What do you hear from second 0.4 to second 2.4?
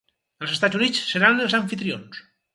Els Estats Units seran els amfitrions.